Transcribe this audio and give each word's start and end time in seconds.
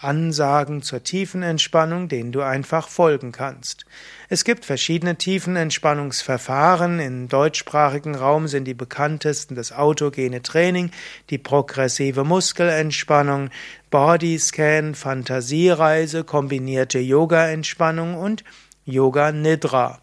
Ansagen 0.00 0.82
zur 0.82 1.02
Tiefenentspannung, 1.02 2.08
denen 2.08 2.30
du 2.30 2.42
einfach 2.42 2.88
folgen 2.88 3.32
kannst. 3.32 3.86
Es 4.28 4.44
gibt 4.44 4.66
verschiedene 4.66 5.16
Tiefenentspannungsverfahren. 5.16 7.00
Im 7.00 7.28
deutschsprachigen 7.28 8.14
Raum 8.14 8.46
sind 8.46 8.64
die 8.64 8.74
bekanntesten 8.74 9.54
das 9.54 9.72
autogene 9.72 10.42
Training, 10.42 10.90
die 11.30 11.38
progressive 11.38 12.24
Muskelentspannung, 12.24 13.48
Bodyscan, 13.90 14.94
Fantasiereise, 14.94 16.24
kombinierte 16.24 16.98
Yoga-Entspannung 16.98 18.16
und 18.16 18.44
Yoga 18.84 19.32
Nidra. 19.32 20.02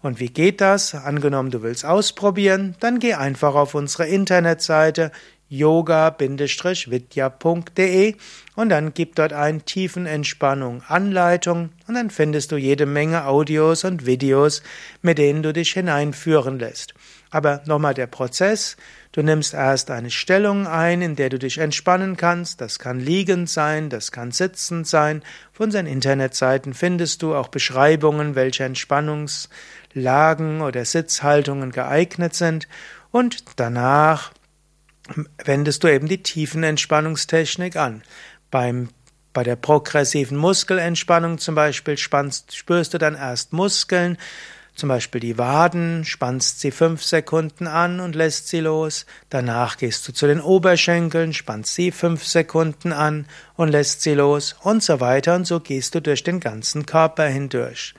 Und 0.00 0.20
wie 0.20 0.28
geht 0.28 0.60
das? 0.60 0.94
Angenommen, 0.94 1.50
du 1.50 1.62
willst 1.62 1.84
ausprobieren, 1.84 2.76
dann 2.80 2.98
geh 2.98 3.14
einfach 3.14 3.54
auf 3.54 3.74
unsere 3.74 4.06
Internetseite 4.06 5.10
yoga-vidya.de 5.48 8.14
und 8.54 8.68
dann 8.68 8.94
gib 8.94 9.16
dort 9.16 9.32
ein 9.32 9.64
Tiefenentspannung 9.64 10.82
Anleitung 10.86 11.70
und 11.86 11.94
dann 11.94 12.10
findest 12.10 12.52
du 12.52 12.56
jede 12.56 12.86
Menge 12.86 13.26
Audios 13.26 13.84
und 13.84 14.06
Videos, 14.06 14.62
mit 15.02 15.18
denen 15.18 15.42
du 15.42 15.52
dich 15.52 15.72
hineinführen 15.72 16.58
lässt. 16.58 16.94
Aber 17.30 17.62
nochmal 17.66 17.94
der 17.94 18.06
Prozess. 18.06 18.76
Du 19.12 19.22
nimmst 19.22 19.54
erst 19.54 19.90
eine 19.90 20.10
Stellung 20.10 20.66
ein, 20.66 21.02
in 21.02 21.16
der 21.16 21.28
du 21.28 21.38
dich 21.38 21.58
entspannen 21.58 22.16
kannst. 22.16 22.60
Das 22.60 22.78
kann 22.78 23.00
liegend 23.00 23.50
sein, 23.50 23.90
das 23.90 24.12
kann 24.12 24.32
sitzend 24.32 24.86
sein. 24.86 25.22
Auf 25.52 25.60
unseren 25.60 25.86
Internetseiten 25.86 26.74
findest 26.74 27.22
du 27.22 27.34
auch 27.34 27.48
Beschreibungen, 27.48 28.34
welche 28.34 28.64
Entspannungslagen 28.64 30.60
oder 30.60 30.84
Sitzhaltungen 30.84 31.70
geeignet 31.70 32.34
sind. 32.34 32.68
Und 33.10 33.44
danach 33.56 34.32
wendest 35.44 35.84
du 35.84 35.88
eben 35.88 36.08
die 36.08 36.22
Tiefenentspannungstechnik 36.22 37.76
an. 37.76 38.02
Beim 38.50 38.88
bei 39.32 39.44
der 39.44 39.56
progressiven 39.56 40.36
Muskelentspannung 40.36 41.38
zum 41.38 41.54
Beispiel 41.54 41.96
spannst, 41.96 42.56
spürst 42.56 42.94
du 42.94 42.98
dann 42.98 43.14
erst 43.14 43.52
Muskeln, 43.52 44.18
zum 44.74 44.88
Beispiel 44.88 45.20
die 45.20 45.38
Waden, 45.38 46.04
spannst 46.04 46.60
sie 46.60 46.70
fünf 46.70 47.02
Sekunden 47.02 47.66
an 47.66 48.00
und 48.00 48.14
lässt 48.14 48.48
sie 48.48 48.60
los. 48.60 49.06
Danach 49.28 49.76
gehst 49.76 50.06
du 50.06 50.12
zu 50.12 50.26
den 50.26 50.40
Oberschenkeln, 50.40 51.34
spannst 51.34 51.74
sie 51.74 51.90
fünf 51.90 52.24
Sekunden 52.24 52.92
an 52.92 53.26
und 53.56 53.68
lässt 53.68 54.02
sie 54.02 54.14
los 54.14 54.56
und 54.62 54.82
so 54.82 55.00
weiter 55.00 55.34
und 55.34 55.46
so 55.46 55.60
gehst 55.60 55.94
du 55.94 56.00
durch 56.00 56.22
den 56.22 56.38
ganzen 56.38 56.86
Körper 56.86 57.26
hindurch. 57.26 57.94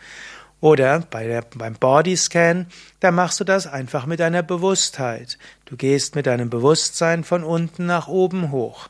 Oder 0.61 1.01
bei 1.09 1.25
der, 1.25 1.43
beim 1.55 1.75
Bodyscan, 1.75 2.67
da 2.99 3.11
machst 3.11 3.39
du 3.39 3.43
das 3.43 3.65
einfach 3.65 4.05
mit 4.05 4.19
deiner 4.19 4.43
Bewusstheit. 4.43 5.37
Du 5.65 5.77
gehst 5.77 6.15
mit 6.15 6.25
deinem 6.25 6.49
Bewusstsein 6.49 7.23
von 7.23 7.43
unten 7.43 7.85
nach 7.85 8.07
oben 8.07 8.51
hoch. 8.51 8.89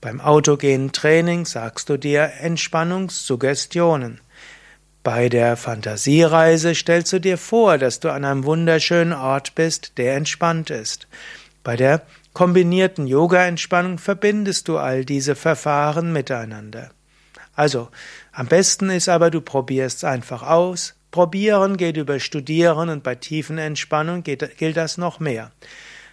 Beim 0.00 0.20
autogenen 0.20 0.92
Training 0.92 1.46
sagst 1.46 1.88
du 1.88 1.96
dir 1.96 2.32
Entspannungssuggestionen. 2.40 4.20
Bei 5.02 5.28
der 5.30 5.56
Fantasiereise 5.56 6.74
stellst 6.74 7.12
du 7.14 7.20
dir 7.20 7.38
vor, 7.38 7.78
dass 7.78 7.98
du 8.00 8.12
an 8.12 8.24
einem 8.24 8.44
wunderschönen 8.44 9.14
Ort 9.14 9.54
bist, 9.54 9.96
der 9.96 10.16
entspannt 10.16 10.70
ist. 10.70 11.08
Bei 11.64 11.76
der 11.76 12.02
kombinierten 12.34 13.06
Yoga-Entspannung 13.06 13.98
verbindest 13.98 14.68
du 14.68 14.76
all 14.76 15.04
diese 15.04 15.34
Verfahren 15.34 16.12
miteinander. 16.12 16.90
Also, 17.56 17.88
am 18.30 18.46
besten 18.46 18.90
ist 18.90 19.08
aber, 19.08 19.30
du 19.30 19.40
probierst 19.40 19.98
es 19.98 20.04
einfach 20.04 20.42
aus, 20.42 20.94
Probieren 21.10 21.76
geht 21.76 21.96
über 21.96 22.20
Studieren 22.20 22.90
und 22.90 23.02
bei 23.02 23.14
tiefen 23.14 23.58
Entspannung 23.58 24.22
geht, 24.22 24.58
gilt 24.58 24.76
das 24.76 24.98
noch 24.98 25.20
mehr. 25.20 25.52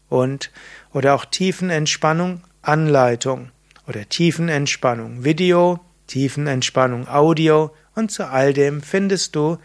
und 0.09 0.51
oder 0.93 1.13
auch 1.15 1.25
Tiefenentspannung 1.25 2.41
Anleitung 2.61 3.51
oder 3.87 4.07
Tiefenentspannung 4.07 5.23
Video, 5.23 5.79
Tiefenentspannung 6.07 7.07
Audio 7.07 7.73
und 7.95 8.11
zu 8.11 8.27
all 8.27 8.53
dem 8.53 8.81
findest 8.81 9.35
du 9.35 9.57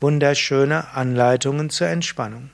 wunderschöne 0.00 0.92
Anleitungen 0.94 1.70
zur 1.70 1.88
Entspannung. 1.88 2.50